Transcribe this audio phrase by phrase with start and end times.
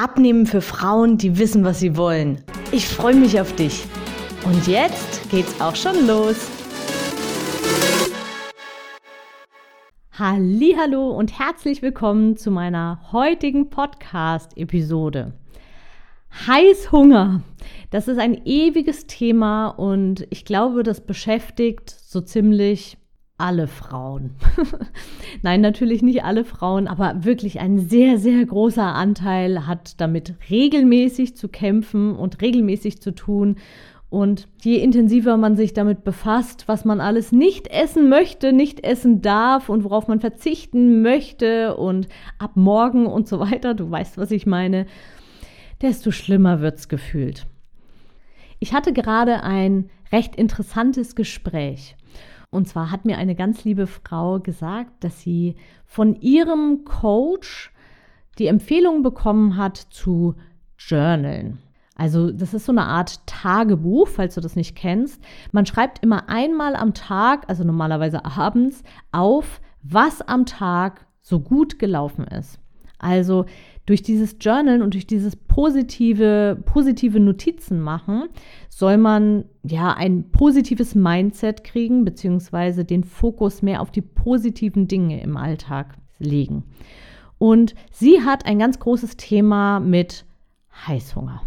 [0.00, 2.40] Abnehmen für Frauen, die wissen, was sie wollen.
[2.70, 3.84] Ich freue mich auf dich.
[4.44, 6.48] Und jetzt geht's auch schon los.
[10.16, 15.32] Hallo und herzlich willkommen zu meiner heutigen Podcast Episode.
[16.46, 17.42] Heißhunger.
[17.90, 22.98] Das ist ein ewiges Thema und ich glaube, das beschäftigt so ziemlich
[23.38, 24.32] alle Frauen.
[25.42, 31.36] Nein, natürlich nicht alle Frauen, aber wirklich ein sehr, sehr großer Anteil hat damit regelmäßig
[31.36, 33.56] zu kämpfen und regelmäßig zu tun.
[34.10, 39.22] Und je intensiver man sich damit befasst, was man alles nicht essen möchte, nicht essen
[39.22, 44.30] darf und worauf man verzichten möchte und ab morgen und so weiter, du weißt, was
[44.30, 44.86] ich meine,
[45.82, 47.46] desto schlimmer wird es gefühlt.
[48.58, 51.94] Ich hatte gerade ein recht interessantes Gespräch
[52.50, 57.72] und zwar hat mir eine ganz liebe Frau gesagt, dass sie von ihrem Coach
[58.38, 60.34] die Empfehlung bekommen hat zu
[60.78, 61.58] journalen.
[61.94, 65.20] Also das ist so eine Art Tagebuch, falls du das nicht kennst.
[65.50, 71.78] Man schreibt immer einmal am Tag, also normalerweise abends, auf, was am Tag so gut
[71.78, 72.60] gelaufen ist.
[72.98, 73.46] Also
[73.88, 78.24] durch dieses Journalen und durch dieses positive, positive Notizen machen,
[78.68, 85.22] soll man ja ein positives Mindset kriegen, beziehungsweise den Fokus mehr auf die positiven Dinge
[85.22, 86.64] im Alltag legen.
[87.38, 90.26] Und sie hat ein ganz großes Thema mit
[90.86, 91.40] Heißhunger.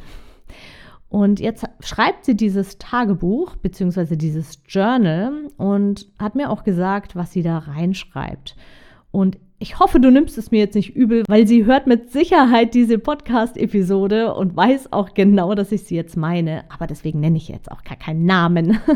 [1.09, 7.33] Und jetzt schreibt sie dieses Tagebuch beziehungsweise dieses Journal und hat mir auch gesagt, was
[7.33, 8.55] sie da reinschreibt.
[9.11, 12.73] Und ich hoffe, du nimmst es mir jetzt nicht übel, weil sie hört mit Sicherheit
[12.73, 16.63] diese Podcast-Episode und weiß auch genau, dass ich sie jetzt meine.
[16.69, 18.79] Aber deswegen nenne ich jetzt auch gar keinen Namen.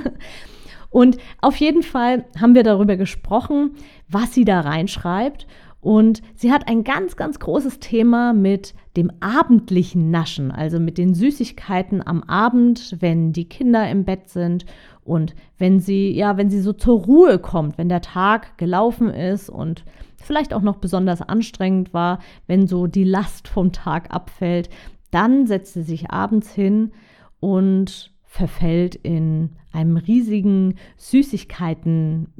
[0.89, 3.71] Und auf jeden Fall haben wir darüber gesprochen,
[4.07, 5.45] was sie da reinschreibt.
[5.85, 11.13] Und sie hat ein ganz, ganz großes Thema mit dem abendlichen Naschen, also mit den
[11.13, 14.65] Süßigkeiten am Abend, wenn die Kinder im Bett sind
[15.03, 19.47] und wenn sie, ja, wenn sie so zur Ruhe kommt, wenn der Tag gelaufen ist
[19.47, 19.85] und
[20.17, 22.17] vielleicht auch noch besonders anstrengend war,
[22.47, 24.71] wenn so die Last vom Tag abfällt,
[25.11, 26.93] dann setzt sie sich abends hin
[27.39, 32.33] und verfällt in einem riesigen Süßigkeiten,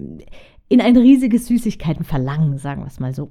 [0.68, 3.30] in ein riesiges Süßigkeitenverlangen, sagen wir es mal so.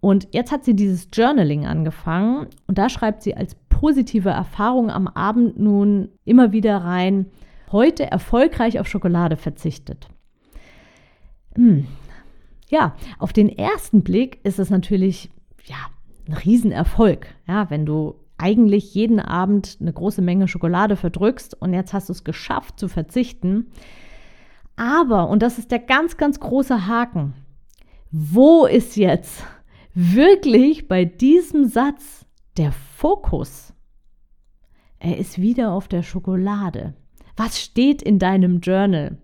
[0.00, 5.08] Und jetzt hat sie dieses Journaling angefangen und da schreibt sie als positive Erfahrung am
[5.08, 7.26] Abend nun immer wieder rein,
[7.70, 10.08] heute erfolgreich auf Schokolade verzichtet.
[11.54, 11.86] Hm,
[12.70, 15.30] ja, auf den ersten Blick ist es natürlich
[15.64, 15.76] ja,
[16.26, 21.92] ein Riesenerfolg, ja, wenn du eigentlich jeden Abend eine große Menge Schokolade verdrückst und jetzt
[21.92, 23.66] hast du es geschafft zu verzichten.
[24.80, 27.34] Aber, und das ist der ganz, ganz große Haken,
[28.10, 29.44] wo ist jetzt
[29.92, 32.24] wirklich bei diesem Satz
[32.56, 33.74] der Fokus?
[34.98, 36.94] Er ist wieder auf der Schokolade.
[37.36, 39.18] Was steht in deinem Journal?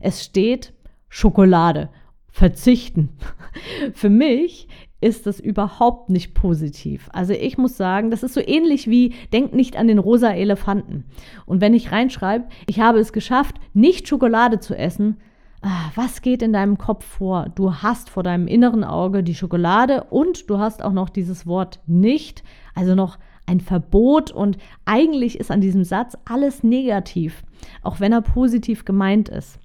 [0.00, 0.72] Es steht
[1.10, 1.90] Schokolade
[2.30, 3.10] verzichten.
[3.92, 4.66] Für mich
[5.02, 7.10] ist das überhaupt nicht positiv.
[7.12, 11.04] Also ich muss sagen, das ist so ähnlich wie denk nicht an den rosa Elefanten.
[11.44, 15.18] Und wenn ich reinschreibe, ich habe es geschafft, nicht Schokolade zu essen,
[15.60, 17.46] ah, was geht in deinem Kopf vor?
[17.54, 21.80] Du hast vor deinem inneren Auge die Schokolade und du hast auch noch dieses Wort
[21.86, 27.42] nicht, also noch ein Verbot und eigentlich ist an diesem Satz alles negativ,
[27.82, 29.58] auch wenn er positiv gemeint ist.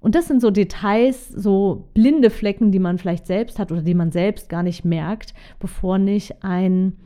[0.00, 3.94] Und das sind so Details, so blinde Flecken, die man vielleicht selbst hat oder die
[3.94, 6.96] man selbst gar nicht merkt, bevor nicht ein,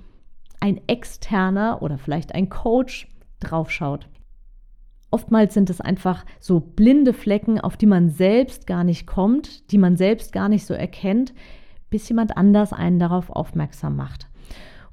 [0.61, 3.09] ein externer oder vielleicht ein Coach
[3.41, 4.09] draufschaut.
[5.11, 9.79] Oftmals sind es einfach so blinde Flecken, auf die man selbst gar nicht kommt, die
[9.79, 11.35] man selbst gar nicht so erkennt,
[11.91, 14.32] bis jemand anders einen darauf aufmerksam macht.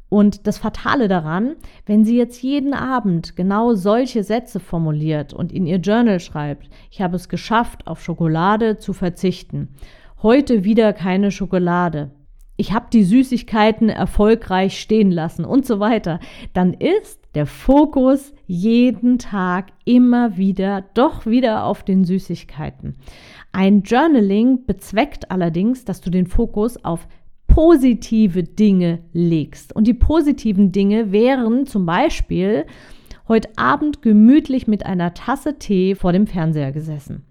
[0.10, 5.68] Und das Fatale daran, wenn sie jetzt jeden Abend genau solche Sätze formuliert und in
[5.68, 9.70] ihr Journal schreibt, ich habe es geschafft, auf Schokolade zu verzichten.
[10.22, 12.12] Heute wieder keine Schokolade.
[12.58, 16.20] Ich habe die Süßigkeiten erfolgreich stehen lassen und so weiter.
[16.54, 22.96] Dann ist der Fokus jeden Tag immer wieder doch wieder auf den Süßigkeiten.
[23.54, 27.08] Ein Journaling bezweckt allerdings, dass du den Fokus auf
[27.50, 29.76] positive Dinge legst.
[29.76, 32.66] Und die positiven Dinge wären zum Beispiel,
[33.30, 37.26] Heute Abend gemütlich mit einer Tasse Tee vor dem Fernseher gesessen.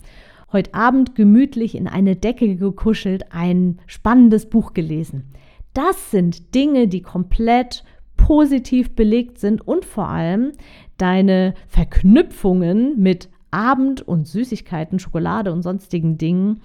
[0.53, 5.25] Heute Abend gemütlich in eine Decke gekuschelt, ein spannendes Buch gelesen.
[5.75, 7.83] Das sind Dinge, die komplett
[8.17, 10.53] positiv belegt sind und vor allem
[10.99, 16.61] deine Verknüpfungen mit Abend und Süßigkeiten, Schokolade und sonstigen Dingen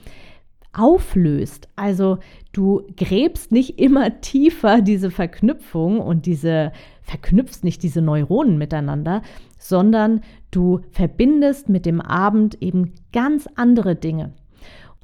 [0.74, 1.70] auflöst.
[1.76, 2.18] Also
[2.52, 6.72] du gräbst nicht immer tiefer diese Verknüpfung und diese
[7.02, 9.22] verknüpfst nicht diese Neuronen miteinander,
[9.58, 10.22] sondern
[10.52, 14.34] du verbindest mit dem Abend eben ganz andere Dinge.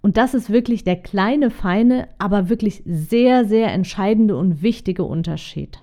[0.01, 5.79] Und das ist wirklich der kleine, feine, aber wirklich sehr, sehr entscheidende und wichtige Unterschied.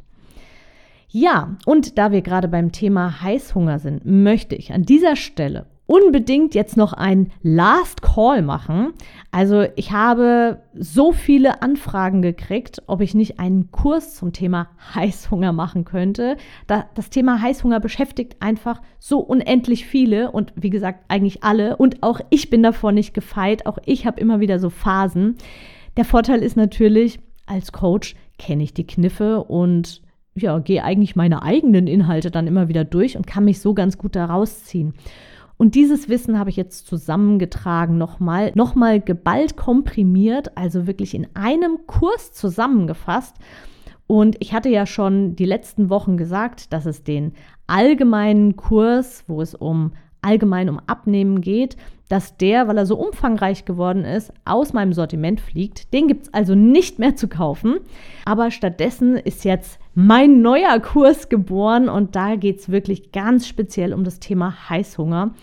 [1.08, 6.54] Ja, und da wir gerade beim Thema Heißhunger sind, möchte ich an dieser Stelle unbedingt
[6.54, 8.92] jetzt noch ein Last Call machen.
[9.30, 15.52] Also ich habe so viele Anfragen gekriegt, ob ich nicht einen Kurs zum Thema Heißhunger
[15.52, 16.36] machen könnte.
[16.66, 21.76] das Thema Heißhunger beschäftigt einfach so unendlich viele und wie gesagt eigentlich alle.
[21.76, 23.66] Und auch ich bin davor nicht gefeit.
[23.66, 25.36] Auch ich habe immer wieder so Phasen.
[25.96, 30.02] Der Vorteil ist natürlich, als Coach kenne ich die Kniffe und
[30.34, 33.96] ja, gehe eigentlich meine eigenen Inhalte dann immer wieder durch und kann mich so ganz
[33.96, 34.92] gut da rausziehen.
[35.58, 41.86] Und dieses Wissen habe ich jetzt zusammengetragen, nochmal, nochmal geballt komprimiert, also wirklich in einem
[41.86, 43.36] Kurs zusammengefasst.
[44.06, 47.32] Und ich hatte ja schon die letzten Wochen gesagt, dass es den
[47.66, 51.76] allgemeinen Kurs, wo es um allgemein um Abnehmen geht,
[52.08, 55.92] dass der, weil er so umfangreich geworden ist, aus meinem Sortiment fliegt.
[55.92, 57.78] Den gibt es also nicht mehr zu kaufen.
[58.24, 63.92] Aber stattdessen ist jetzt mein neuer Kurs geboren und da geht es wirklich ganz speziell
[63.92, 65.34] um das Thema Heißhunger.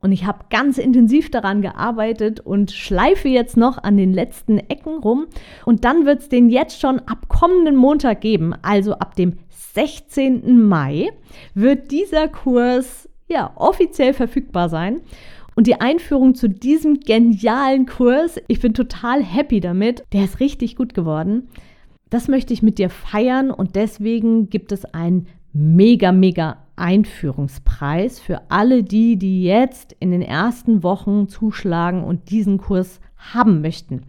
[0.00, 4.98] Und ich habe ganz intensiv daran gearbeitet und schleife jetzt noch an den letzten Ecken
[4.98, 5.26] rum.
[5.64, 9.38] Und dann wird es den jetzt schon ab kommenden Montag geben, also ab dem
[9.74, 10.62] 16.
[10.62, 11.10] Mai,
[11.54, 15.00] wird dieser Kurs ja offiziell verfügbar sein.
[15.54, 20.04] Und die Einführung zu diesem genialen Kurs, ich bin total happy damit.
[20.12, 21.48] Der ist richtig gut geworden.
[22.10, 28.42] Das möchte ich mit dir feiern und deswegen gibt es einen mega, mega Einführungspreis für
[28.50, 34.02] alle die, die jetzt in den ersten Wochen zuschlagen und diesen Kurs haben möchten.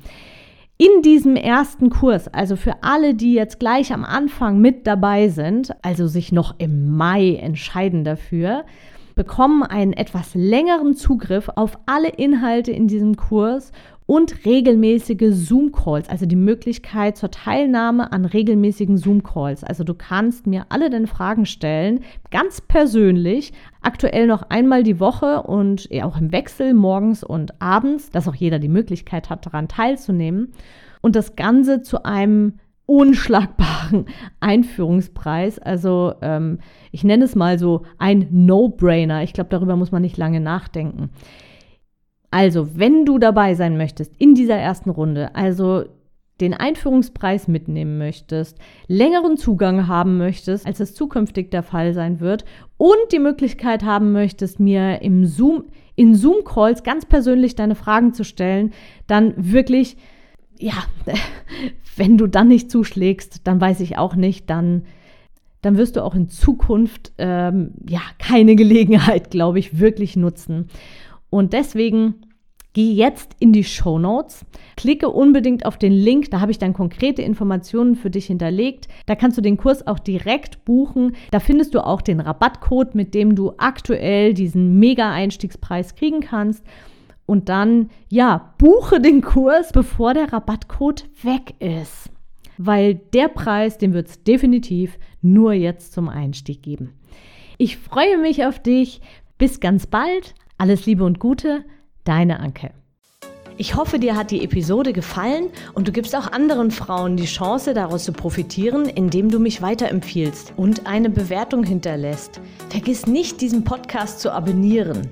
[0.77, 5.71] In diesem ersten Kurs, also für alle, die jetzt gleich am Anfang mit dabei sind,
[5.81, 8.63] also sich noch im Mai entscheiden dafür,
[9.17, 13.73] bekommen einen etwas längeren Zugriff auf alle Inhalte in diesem Kurs
[14.05, 19.65] und regelmäßige Zoom-Calls, also die Möglichkeit zur Teilnahme an regelmäßigen Zoom-Calls.
[19.65, 21.99] Also du kannst mir alle deine Fragen stellen,
[22.31, 28.29] ganz persönlich, aktuell noch einmal die Woche und auch im Wechsel morgens und abends, dass
[28.29, 30.53] auch jeder die Möglichkeit hat, daran teilzunehmen.
[31.01, 34.05] Und das Ganze zu einem unschlagbaren
[34.39, 35.59] Einführungspreis.
[35.59, 36.59] Also ähm,
[36.91, 39.21] ich nenne es mal so ein No-Brainer.
[39.21, 41.11] Ich glaube, darüber muss man nicht lange nachdenken.
[42.31, 45.85] Also, wenn du dabei sein möchtest in dieser ersten Runde, also
[46.41, 52.45] den Einführungspreis mitnehmen möchtest, längeren Zugang haben möchtest, als es zukünftig der Fall sein wird
[52.77, 58.23] und die Möglichkeit haben möchtest, mir im Zoom, in Zoom-Calls ganz persönlich deine Fragen zu
[58.23, 58.71] stellen,
[59.07, 59.97] dann wirklich
[60.59, 60.83] ja,
[61.95, 64.83] wenn du dann nicht zuschlägst, dann weiß ich auch nicht, dann,
[65.62, 70.68] dann wirst du auch in Zukunft ähm, ja keine Gelegenheit, glaube ich, wirklich nutzen.
[71.30, 72.16] Und deswegen
[72.73, 74.45] geh jetzt in die Show Notes,
[74.76, 78.87] klicke unbedingt auf den Link, da habe ich dann konkrete Informationen für dich hinterlegt.
[79.07, 81.16] Da kannst du den Kurs auch direkt buchen.
[81.31, 86.64] Da findest du auch den Rabattcode, mit dem du aktuell diesen Mega-Einstiegspreis kriegen kannst
[87.27, 92.09] und dann, ja, buche den Kurs, bevor der Rabattcode weg ist.
[92.57, 96.93] Weil der Preis, den wird es definitiv nur jetzt zum Einstieg geben.
[97.59, 99.01] Ich freue mich auf dich.
[99.37, 100.33] Bis ganz bald.
[100.57, 101.63] Alles Liebe und Gute.
[102.03, 102.71] Deine Anke.
[103.59, 107.73] Ich hoffe, dir hat die Episode gefallen und du gibst auch anderen Frauen die Chance,
[107.73, 112.39] daraus zu profitieren, indem du mich weiterempfiehlst und eine Bewertung hinterlässt.
[112.69, 115.11] Vergiss nicht, diesen Podcast zu abonnieren.